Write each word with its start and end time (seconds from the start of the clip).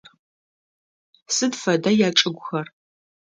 Сыд 1.35 1.53
фэда 1.61 1.91
ячӏыгухэр? 2.07 2.67